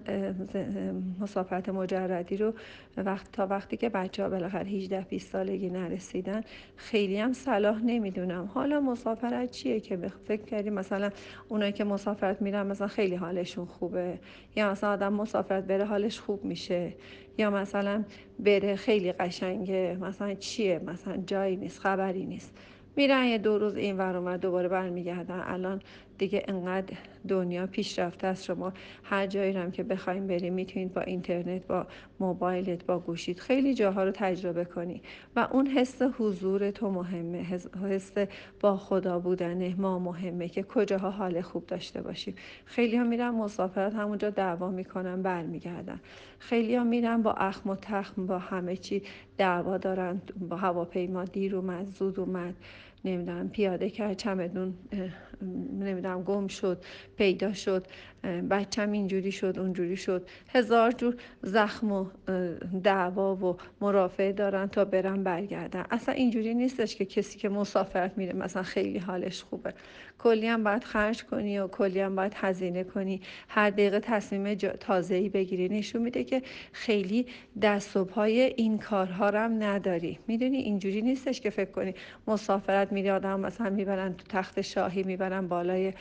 مسافرت 1.21 1.69
مجردی 1.69 2.37
رو 2.37 2.53
وقت 2.97 3.33
تا 3.33 3.47
وقتی 3.47 3.77
که 3.77 3.89
بچه 3.89 4.23
ها 4.23 4.29
بالاخره 4.29 4.67
18 4.67 5.01
20 5.01 5.33
سالگی 5.33 5.71
نرسیدن 5.71 6.41
خیلی 6.77 7.19
هم 7.19 7.33
صلاح 7.33 7.83
نمی‌دونم. 7.85 8.51
حالا 8.55 8.81
مسافرت 8.81 9.51
چیه 9.51 9.81
که 9.81 9.97
فکر 10.25 10.43
کردیم 10.43 10.73
مثلا 10.73 11.11
اونایی 11.49 11.73
که 11.73 11.85
مسافرت 11.85 12.43
میرن 12.43 12.67
مثلا 12.67 12.87
خیلی 12.87 13.15
حالشون 13.15 13.65
خوبه؟ 13.65 14.19
یا 14.57 14.71
مثلا 14.71 14.91
آدم 14.91 15.13
مسافرت 15.13 15.65
بره 15.65 15.85
حالش 15.85 16.21
خوب 16.21 16.45
میشه؟ 16.45 16.93
یا 17.39 17.51
مثلا 17.51 18.05
بره 18.39 18.77
خیلی 18.77 19.13
قشنگه؟ 19.13 19.99
مثلا 20.01 20.35
چیه؟ 20.35 20.81
مثلا 20.87 21.17
جایی 21.17 21.57
نیست 21.57 21.79
خبری 21.79 22.25
نیست. 22.27 22.59
میرن 22.97 23.25
یه 23.25 23.39
دو 23.39 23.59
روز 23.59 23.77
این 23.77 23.97
ور 23.99 24.37
دوباره 24.37 24.69
برمیگردن. 24.69 25.43
الان 25.47 25.83
دیگه 26.19 26.43
انقدر 26.49 26.97
دنیا 27.29 27.67
پیشرفته 27.67 28.27
است. 28.27 28.45
شما 28.45 28.73
هر 29.03 29.27
جایی 29.27 29.53
هم 29.53 29.71
که 29.71 29.83
بخوایم 29.83 30.27
بریم 30.27 30.55
می‌تونید 30.55 30.95
با 30.95 31.01
اینترنت 31.01 31.67
با 31.67 31.87
موبایلت 32.21 32.87
با 32.87 32.99
گوشید 32.99 33.41
خیلی 33.41 33.75
جاها 33.75 34.05
رو 34.05 34.11
تجربه 34.15 34.65
کنی. 34.65 35.03
و 35.37 35.49
اون 35.53 35.67
حس 35.67 36.03
حضور 36.03 36.71
تو 36.71 36.91
مهمه. 36.91 37.47
حس 37.83 38.13
با 38.61 38.77
خدا 38.77 39.19
بودن 39.19 39.75
ما 39.75 39.99
مهمه 39.99 40.49
که 40.49 40.63
کجاها 40.63 41.11
حال 41.11 41.41
خوب 41.41 41.67
داشته 41.67 42.03
باشیم. 42.03 42.35
خیلی 42.65 42.97
ها 42.97 43.05
میرن 43.05 43.31
مسافرت 43.31 43.95
همونجا 43.95 44.31
دعوا 44.31 44.71
می‌کنن 44.71 45.23
برمیگردن. 45.23 46.01
خیلی 46.39 46.77
ها 46.77 46.85
میرن 46.85 47.23
با 47.23 47.33
اخم 47.33 47.71
و 47.71 47.77
تخم 47.77 48.27
با 48.27 48.39
همه 48.39 48.77
چی 48.77 49.03
دعوا 49.39 49.79
دارن. 49.79 50.21
با 50.49 50.57
هواپیما 50.57 51.25
دیر 51.25 51.57
اومد 51.57 51.87
زود 51.87 52.21
اومد. 52.21 52.55
نمی‌دونم 53.07 53.49
پیاده 53.49 53.91
کرد 53.91 54.17
چمدون 54.17 54.75
نمی‌دونم 55.73 56.23
گم 56.23 56.47
شد 56.47 56.85
پیدا 57.17 57.53
شد. 57.53 57.87
بچم 58.51 58.93
اینجوری 58.93 59.33
شد 59.33 59.59
اونجوری 59.59 59.97
شد. 59.97 60.29
هزار 60.49 60.91
جور 60.91 61.17
زخم 61.43 61.93
و 61.93 62.07
دعوا 62.83 63.37
و 63.37 63.57
مرافعه 63.81 64.33
دارن 64.33 64.67
تا 64.67 64.85
برن 64.85 65.23
برگردن. 65.23 65.85
اصلا 65.91 66.15
اینجوری 66.15 66.55
نیستش 66.55 66.97
که 66.97 67.05
کسی 67.05 67.39
که 67.39 67.49
مسافرت 67.49 68.19
میره 68.19 68.33
مثلا 68.33 68.63
خیلی 68.63 68.99
حالش 68.99 69.43
خوبه. 69.43 69.75
کلی 70.19 70.47
هم 70.47 70.65
باید 70.65 70.85
خرج 70.85 71.25
کنی 71.25 71.59
و 71.59 71.69
کلی 71.69 72.01
هم 72.01 72.17
باید 72.17 72.33
هزینه 72.37 72.85
کنی. 72.85 73.21
هر 73.49 73.71
دقیقه 73.71 74.01
تصمیم 74.01 74.55
تازه 74.55 75.15
ای 75.15 75.29
بگیری. 75.29 75.69
نشون 75.69 76.03
میده 76.03 76.25
که 76.25 76.43
خیلی 76.73 77.27
دست 77.63 77.97
و 77.97 78.05
پای 78.05 78.41
این 78.41 78.79
کارها 78.79 79.27
هم 79.31 79.63
نداری. 79.63 80.19
می‌دونی؟ 80.27 80.57
اینجوری 80.57 81.03
نیستش 81.03 81.41
که 81.41 81.51
فکر 81.51 81.71
کنی 81.71 81.95
مسافرت 82.27 82.93
میری 82.93 83.11
آدم 83.11 83.41
مثلا 83.41 83.71
می‌برن 83.71 84.15
تو 84.15 84.25
تخت 84.29 84.61
شاهی 84.61 85.03
می‌برن 85.03 85.49
بالای 85.49 85.93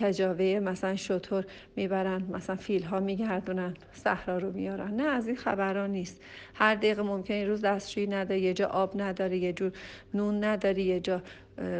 کجاوه 0.00 0.60
مثلا 0.62 0.96
شطور 0.96 1.44
می‌برن 1.76 2.22
مثلا 2.32 2.56
فیل 2.56 2.82
ها 2.82 3.00
میگردونن 3.00 3.74
صحرا 3.92 4.38
رو 4.38 4.52
میارن. 4.52 4.96
نه 4.96 5.02
از 5.02 5.26
این 5.26 5.36
خبران 5.36 5.90
نیست. 5.90 6.20
هر 6.54 6.74
دقیقه 6.74 7.02
ممکن 7.02 7.34
این 7.34 7.48
روز 7.48 7.62
دستشویی 7.62 8.06
نداره 8.06 8.40
یه 8.40 8.54
جا 8.54 8.66
آب 8.66 9.00
نداره 9.02 9.38
یه 9.38 9.52
جور 9.52 9.72
نون 10.14 10.44
نداری 10.44 10.82
یه 10.82 11.00
جا 11.00 11.22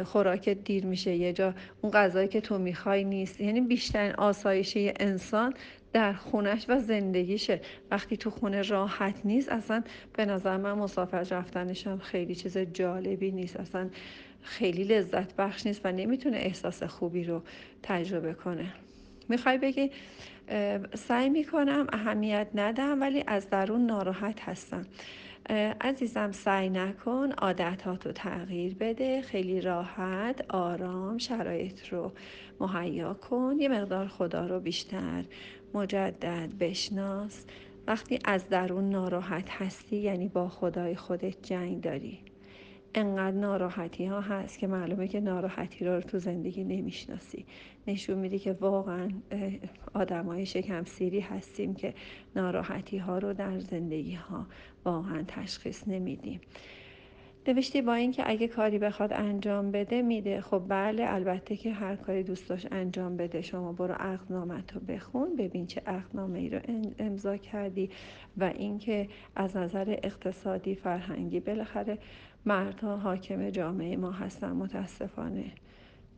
خوراکت 0.03 0.63
دیر 0.63 0.85
میشه 0.85 1.15
یه 1.15 1.33
جا 1.33 1.53
اون 1.81 1.91
غذایی 1.91 2.27
که 2.27 2.41
تو 2.41 2.57
می‌خوای 2.57 3.03
نیست. 3.03 3.41
یعنی 3.41 3.61
بیشترین 3.61 4.11
آسایشه 4.11 4.93
انسان 4.99 5.53
در 5.93 6.13
خونش 6.13 6.65
و 6.69 6.79
زندگیشه. 6.79 7.61
وقتی 7.91 8.17
تو 8.17 8.29
خونه 8.29 8.61
راحت 8.61 9.15
نیست 9.25 9.49
اصلا 9.49 9.83
به 10.13 10.25
نظر 10.25 10.57
من 10.57 10.73
مسافر 10.73 11.21
رفتنش 11.21 11.87
خیلی 11.87 12.35
چیز 12.35 12.57
جالبی 12.57 13.31
نیست. 13.31 13.57
اصلا 13.59 13.89
خیلی 14.43 14.83
لذت 14.83 15.35
بخش 15.35 15.65
نیست 15.65 15.81
و 15.83 15.91
نمی‌تونه 15.91 16.37
احساس 16.37 16.83
خوبی 16.83 17.23
رو 17.23 17.43
تجربه 17.83 18.33
کنه. 18.33 18.73
می‌خوای 19.29 19.57
بگی 19.57 19.91
سعی 20.93 21.29
می‌کنم 21.29 21.87
اهمیت 21.93 22.47
ندم 22.55 23.01
ولی 23.01 23.23
از 23.27 23.49
درون 23.49 23.85
ناراحت 23.85 24.41
هستم. 24.41 24.85
عزیزم 25.81 26.31
سعی 26.31 26.69
نکن 26.69 27.31
عادتات 27.31 28.05
رو 28.05 28.11
تغییر 28.11 28.75
بده. 28.75 29.21
خیلی 29.21 29.61
راحت 29.61 30.45
آرام 30.49 31.17
شرایط 31.17 31.87
رو 31.87 32.11
مهیا 32.59 33.13
کن. 33.13 33.55
یه 33.59 33.69
مقدار 33.69 34.07
خدا 34.07 34.45
رو 34.45 34.59
بیشتر 34.59 35.23
مجدد 35.73 36.49
بشناس. 36.59 37.45
وقتی 37.87 38.19
از 38.25 38.49
درون 38.49 38.89
ناراحت 38.89 39.49
هستی 39.49 39.97
یعنی 39.97 40.27
با 40.27 40.49
خدای 40.49 40.95
خودت 40.95 41.41
جنگ 41.41 41.81
داری. 41.81 42.19
انقدر 42.95 43.37
ناراحتی 43.37 44.05
ها 44.05 44.21
هست 44.21 44.59
که 44.59 44.67
معلومه 44.67 45.07
که 45.07 45.19
ناراحتی 45.19 45.85
رو 45.85 46.01
تو 46.01 46.19
زندگی 46.19 46.63
نمی‌شناسی. 46.63 47.45
نشون 47.87 48.17
میده 48.17 48.39
که 48.39 48.53
واقعا 48.53 49.09
آدمای 49.93 50.45
شکم 50.45 50.83
سیری 50.83 51.19
هستیم 51.19 51.73
که 51.75 51.93
ناراحتی 52.35 52.97
ها 52.97 53.17
رو 53.17 53.33
در 53.33 53.59
زندگی 53.59 54.13
ها 54.13 54.47
واقعا 54.85 55.23
تشخیص 55.27 55.87
نمیدیم. 55.87 56.41
نوشتی 57.47 57.81
با 57.81 57.93
اینکه 57.93 58.23
اگه 58.29 58.47
کاری 58.47 58.79
بخواد 58.79 59.13
انجام 59.13 59.71
بده 59.71 60.01
میده. 60.01 60.41
خب 60.41 60.63
بله 60.67 61.03
البته 61.07 61.55
که 61.55 61.73
هر 61.73 61.95
کاری 61.95 62.23
دوست 62.23 62.49
داشت 62.49 62.67
انجام 62.71 63.17
بده. 63.17 63.41
شما 63.41 63.73
برو 63.73 63.93
عقدنامت 63.93 64.73
رو 64.73 64.81
بخون 64.81 65.35
ببین 65.35 65.67
چه 65.67 65.81
عقدنامه 65.87 66.39
ای 66.39 66.49
رو 66.49 66.59
امضا 66.99 67.37
کردی 67.37 67.89
و 68.37 68.43
اینکه 68.43 69.07
از 69.35 69.57
نظر 69.57 69.99
اقتصادی 70.03 70.75
فرهنگی 70.75 71.39
بالاخره 71.39 71.97
مردها 72.45 72.97
حاکم 72.97 73.49
جامعه 73.49 73.97
ما 73.97 74.11
هستن 74.11 74.51
متاسفانه. 74.51 75.45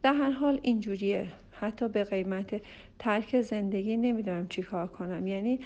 در 0.03 0.13
هر 0.13 0.31
حال 0.31 0.59
اینجوریه. 0.61 1.27
حتی 1.51 1.87
به 1.87 2.03
قیمت 2.03 2.61
ترک 2.99 3.41
زندگی 3.41 3.97
نمی‌دونم 3.97 4.47
چی 4.47 4.61
کار 4.61 4.87
کنم. 4.87 5.27
یعنی 5.27 5.59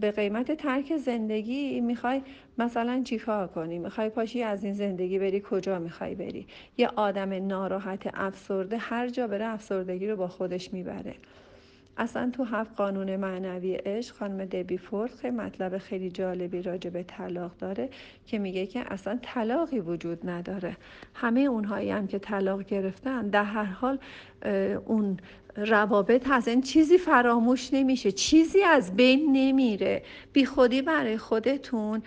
به 0.00 0.12
قیمت 0.16 0.52
ترک 0.52 0.96
زندگی 0.96 1.80
می‌خوای 1.80 2.22
مثلا 2.58 3.02
چیکار 3.04 3.48
کنی؟ 3.48 3.78
می‌خوای 3.78 4.08
پاشی 4.08 4.42
از 4.42 4.64
این 4.64 4.72
زندگی 4.72 5.18
بری 5.18 5.42
کجا 5.50 5.78
می‌خوای 5.78 6.14
بری؟ 6.14 6.46
یه 6.78 6.88
آدم 6.96 7.46
ناراحت 7.46 8.10
افسرده 8.14 8.76
هر 8.78 9.08
جا 9.08 9.26
بره 9.26 9.46
افسردگی 9.46 10.06
رو 10.06 10.16
با 10.16 10.28
خودش 10.28 10.72
می‌بره. 10.72 11.14
اصلا 11.96 12.30
تو 12.30 12.44
هفت 12.44 12.76
قانون 12.76 13.16
معنوی 13.16 13.74
عشق 13.74 14.14
خانم 14.16 14.44
دبی 14.44 14.78
فورد 14.78 15.14
خیلی 15.14 15.36
مطلب 15.36 15.78
خیلی 15.78 16.10
جالبی 16.10 16.62
راجع 16.62 16.90
به 16.90 17.02
طلاق 17.02 17.56
داره 17.56 17.88
که 18.26 18.38
میگه 18.38 18.66
که 18.66 18.92
اصلا 18.92 19.18
طلاقی 19.22 19.80
وجود 19.80 20.30
نداره. 20.30 20.76
همه 21.14 21.40
اونهایی 21.40 21.90
هم 21.90 22.06
که 22.06 22.18
طلاق 22.18 22.64
گرفتن 22.64 23.28
در 23.28 23.44
هر 23.44 23.64
حال 23.64 23.98
اون 24.86 25.16
روابط 25.56 26.26
هست. 26.26 26.48
این 26.48 26.60
چیزی 26.60 26.98
فراموش 26.98 27.68
نمیشه. 27.72 28.12
چیزی 28.12 28.62
از 28.62 28.96
بین 28.96 29.32
نمیره. 29.32 30.02
بی 30.32 30.44
خودی 30.44 30.82
برای 30.82 31.18
خودتون 31.18 32.02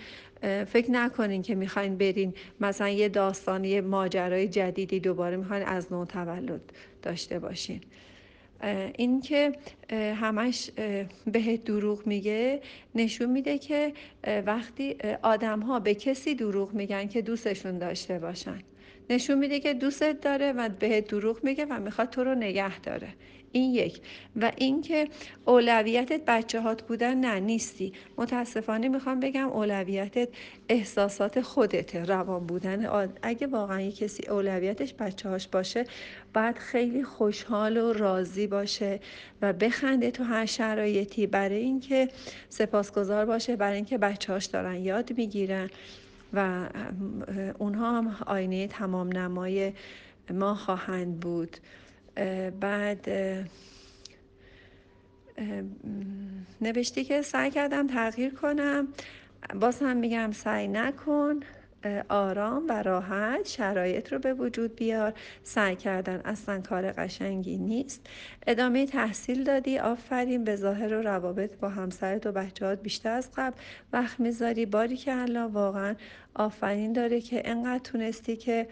فکر 0.67 0.91
نکنین 0.91 1.41
که 1.41 1.55
می‌خواین 1.55 1.97
برین 1.97 2.33
مثلا 2.59 2.89
یه 2.89 3.09
داستانی 3.09 3.81
ماجرای 3.81 4.47
جدیدی 4.47 4.99
دوباره 4.99 5.37
می‌خواین 5.37 5.63
از 5.63 5.93
نو 5.93 6.05
تولد 6.05 6.61
داشته 7.01 7.39
باشین. 7.39 7.81
این 8.97 9.21
که 9.21 9.53
همش 9.93 10.71
به 11.27 11.57
دروغ 11.57 12.07
میگه 12.07 12.61
نشون 12.95 13.29
میده 13.31 13.57
که 13.57 13.93
وقتی 14.45 14.97
آدم 15.23 15.59
ها 15.59 15.79
به 15.79 15.95
کسی 15.95 16.35
دروغ 16.35 16.73
میگن 16.73 17.07
که 17.07 17.21
دوستشون 17.21 17.77
داشته 17.77 18.19
باشن. 18.19 18.59
نشون 19.09 19.37
میده 19.37 19.59
که 19.59 19.73
دوستت 19.73 20.21
داره 20.21 20.51
و 20.51 20.69
به 20.69 21.01
دروغ 21.01 21.43
میگه 21.43 21.65
و 21.65 21.79
می‌خواد 21.79 22.09
تو 22.09 22.23
رو 22.23 22.35
نگه 22.35 22.79
داره. 22.79 23.07
این 23.55 23.73
یک. 23.73 24.01
و 24.35 24.51
اینکه 24.57 25.07
اولویتت 25.45 26.21
بچه 26.27 26.61
هات 26.61 26.81
بودن 26.81 27.17
نه 27.17 27.39
نیستی. 27.39 27.93
متاسفانه 28.17 28.87
می‌خوام 28.87 29.19
بگم 29.19 29.49
اولویتت 29.49 30.29
احساسات 30.69 31.41
خودته 31.41 32.03
روان 32.05 32.47
بودن. 32.47 33.09
اگه 33.21 33.47
واقعا 33.47 33.81
یه 33.81 33.91
کسی 33.91 34.27
اولویتش 34.27 34.93
بچه 34.99 35.29
هاش 35.29 35.47
باشه 35.47 35.85
باید 36.33 36.57
خیلی 36.57 37.03
خوشحال 37.03 37.77
و 37.77 37.93
راضی 37.93 38.47
باشه 38.47 38.99
و 39.41 39.53
بخنده 39.53 40.11
تو 40.11 40.23
هر 40.23 40.45
شرایطی. 40.45 41.27
برای 41.27 41.57
اینکه 41.57 42.09
سپاسگزار 42.49 43.25
باشه 43.25 43.55
برای 43.55 43.75
اینکه 43.75 43.97
بچه 43.97 44.33
هاش 44.33 44.45
دارن 44.45 44.75
یاد 44.75 45.17
می‌گیرن 45.17 45.69
و 46.33 46.67
اونها 47.59 47.97
هم 47.97 48.15
آینه 48.25 48.67
تمام 48.67 49.17
نمای 49.17 49.73
ما 50.33 50.55
خواهند 50.55 51.19
بود. 51.19 51.57
بعد 52.59 53.07
نوشتی 56.61 57.03
که 57.03 57.21
سعی 57.21 57.51
کردم 57.51 57.87
تغییر 57.87 58.33
کنم. 58.33 58.87
باز 59.59 59.81
هم 59.81 59.97
میگم 59.97 60.31
سعی 60.31 60.67
نکن. 60.67 61.39
آرام 62.09 62.65
و 62.69 62.83
راحت 62.83 63.47
شرایط 63.47 64.13
رو 64.13 64.19
به 64.19 64.33
وجود 64.33 64.75
بیار. 64.75 65.13
سعی 65.43 65.75
کردن 65.75 66.21
اصلا 66.25 66.61
کار 66.61 66.91
قشنگی 66.91 67.57
نیست. 67.57 68.07
ادامه 68.47 68.85
تحصیل 68.85 69.43
دادی. 69.43 69.79
آفرین. 69.79 70.43
به 70.43 70.55
ظاهر 70.55 70.93
و 70.93 71.01
روابط 71.01 71.55
با 71.55 71.69
همسرت 71.69 72.25
و 72.25 72.31
بچهات 72.31 72.81
بیشتر 72.81 73.11
از 73.11 73.29
قبل 73.35 73.57
وقت 73.93 74.19
می‌ذاری. 74.19 74.65
باری 74.65 74.97
که 74.97 75.15
الان 75.15 75.51
واقعا 75.51 75.95
آفرین 76.35 76.93
داره 76.93 77.21
که 77.21 77.49
انقدر 77.49 77.83
تونستی 77.83 78.35
که 78.35 78.67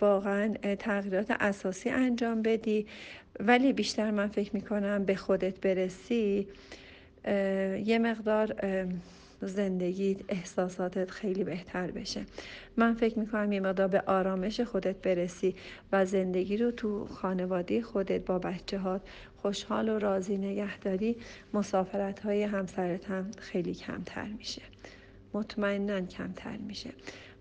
واقعا 0.00 0.54
تغییرات 0.78 1.30
اساسی 1.30 1.90
انجام 1.90 2.42
بدی. 2.42 2.86
ولی 3.40 3.72
بیشتر 3.72 4.10
من 4.10 4.28
فکر 4.28 4.50
می‌کنم 4.54 5.04
به 5.04 5.14
خودت 5.14 5.60
برسی 5.60 6.48
یه 7.84 7.98
مقدار 7.98 8.56
زندگی 9.40 10.16
احساساتت 10.28 11.10
خیلی 11.10 11.44
بهتر 11.44 11.90
بشه. 11.90 12.24
من 12.76 12.94
فکر 12.94 13.18
می‌کنم 13.18 13.52
یه 13.52 13.60
مقدار 13.60 13.88
به 13.88 14.00
آرامش 14.00 14.60
خودت 14.60 14.96
برسی 14.96 15.54
و 15.92 16.04
زندگی 16.04 16.56
رو 16.56 16.70
تو 16.70 17.06
خانواده 17.06 17.82
خودت 17.82 18.24
با 18.24 18.38
بچه 18.38 18.78
ها 18.78 19.00
خوشحال 19.36 19.88
و 19.88 19.98
راضی 19.98 20.36
نگهداری 20.36 21.16
مسافرت 21.54 22.20
های 22.20 22.42
همسرت 22.42 23.04
هم 23.04 23.30
خیلی 23.38 23.74
کمتر 23.74 24.26
میشه. 24.26 24.62
مطمئنا 25.34 26.00
کمتر 26.00 26.56
میشه. 26.56 26.90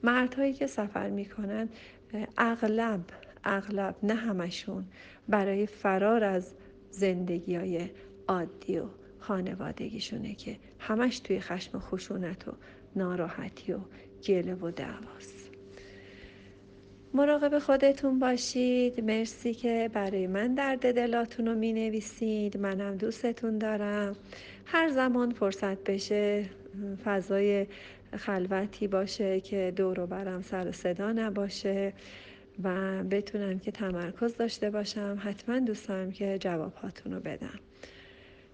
مردهایی 0.04 0.54
که 0.54 0.68
سفر 0.68 1.10
می‌کنن 1.10 1.70
اغلب 2.38 3.02
اغلب 3.44 3.96
نه 4.04 4.14
همشون 4.14 4.86
برای 5.30 5.66
فرار 5.66 6.24
از 6.24 6.54
زندگی 6.92 7.56
های 7.56 7.90
عادی 8.28 8.80
و 8.80 8.86
خانوادگیشونه 9.20 10.36
که 10.36 10.56
همش 10.80 11.20
توی 11.20 11.40
خشم 11.40 11.78
و 11.78 11.80
خشونت 11.80 12.48
و 12.48 12.52
ناراحتی 12.96 13.74
و 13.74 13.80
گله 14.28 14.56
و 14.56 14.72
دعواست. 14.72 15.50
مراقب 17.14 17.60
خودتون 17.60 18.20
باشید. 18.20 19.04
مرسی 19.04 19.54
که 19.54 19.90
برای 19.94 20.28
من 20.28 20.54
درد 20.54 20.96
دلاتون 20.96 21.48
رو 21.48 21.56
می 21.56 21.74
نویسید 21.74 22.58
منم 22.58 22.98
دوستتون 22.98 23.58
دارم. 23.58 24.16
هر 24.66 24.90
زمان 24.90 25.32
فرصت 25.32 25.84
بشه 25.84 26.46
فضای 27.06 27.68
خلوتی 28.18 28.88
باشه 28.88 29.40
که 29.40 29.74
دور 29.76 30.00
و 30.00 30.08
برم 30.08 30.42
سر 30.42 30.72
صدا 30.72 31.12
نباشه 31.12 31.94
و 32.64 33.04
بتونم 33.04 33.60
که 33.60 33.72
تمرکز 33.72 34.38
داشته 34.38 34.70
باشم 34.70 35.18
حتما 35.24 35.60
دوست 35.60 35.88
دارم 35.88 36.12
که 36.12 36.38
جواب 36.38 36.74
هاتون 36.74 37.14
رو 37.14 37.20
بدم. 37.20 37.60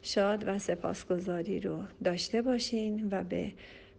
شاد 0.02 0.48
و 0.48 0.60
سپاسگزاری 0.60 1.60
رو 1.60 1.84
داشته 2.04 2.42
باشین 2.42 3.08
و 3.12 3.24
به 3.24 3.52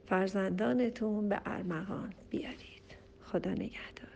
فرزندانتون 0.07 1.29
به 1.29 1.41
ارمغان 1.47 2.15
بیارید. 2.31 2.97
خدا 3.23 3.51
نگهدار. 3.51 4.11